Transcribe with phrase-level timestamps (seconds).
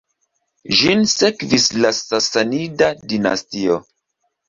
[0.79, 3.83] Ĝin sekvis la Sasanida dinastio.